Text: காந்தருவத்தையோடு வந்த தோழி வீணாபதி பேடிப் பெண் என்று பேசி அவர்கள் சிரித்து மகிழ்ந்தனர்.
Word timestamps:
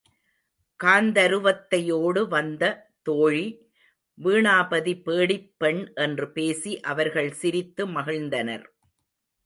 காந்தருவத்தையோடு 0.79 2.27
வந்த 2.27 2.63
தோழி 3.01 3.45
வீணாபதி 4.17 4.95
பேடிப் 4.97 5.53
பெண் 5.57 5.93
என்று 5.95 6.31
பேசி 6.31 6.79
அவர்கள் 6.79 7.31
சிரித்து 7.31 7.85
மகிழ்ந்தனர். 7.87 8.65